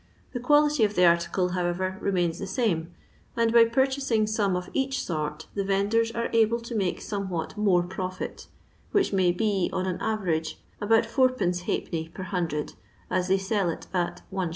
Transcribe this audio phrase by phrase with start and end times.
[0.33, 2.91] The quality of the article, boweyer, remains the same,
[3.37, 7.83] and by purchasbg tome of each sort the Tendors are able to make somewhat more
[7.83, 8.47] profit,
[8.93, 12.73] which may be, on an are rage, about i\d, per hundred,
[13.11, 14.49] as they sell it at Is.